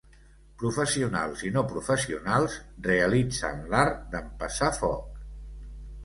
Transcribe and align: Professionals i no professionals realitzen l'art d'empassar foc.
Professionals 0.61 1.41
i 1.49 1.49
no 1.57 1.61
professionals 1.73 2.55
realitzen 2.87 3.61
l'art 3.75 4.01
d'empassar 4.15 4.71
foc. 4.79 5.21